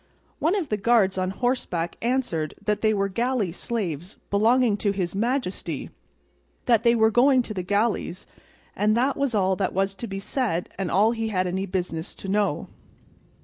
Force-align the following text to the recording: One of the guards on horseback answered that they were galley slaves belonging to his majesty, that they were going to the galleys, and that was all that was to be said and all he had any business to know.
One 0.39 0.55
of 0.55 0.69
the 0.69 0.77
guards 0.77 1.19
on 1.19 1.29
horseback 1.29 1.95
answered 2.01 2.55
that 2.65 2.81
they 2.81 2.91
were 2.91 3.07
galley 3.07 3.51
slaves 3.51 4.17
belonging 4.31 4.75
to 4.77 4.89
his 4.91 5.13
majesty, 5.13 5.91
that 6.65 6.81
they 6.81 6.95
were 6.95 7.11
going 7.11 7.43
to 7.43 7.53
the 7.53 7.61
galleys, 7.61 8.25
and 8.75 8.97
that 8.97 9.15
was 9.15 9.35
all 9.35 9.55
that 9.57 9.73
was 9.75 9.93
to 9.93 10.07
be 10.07 10.17
said 10.17 10.69
and 10.79 10.89
all 10.89 11.11
he 11.11 11.27
had 11.27 11.45
any 11.45 11.67
business 11.67 12.15
to 12.15 12.27
know. 12.27 12.67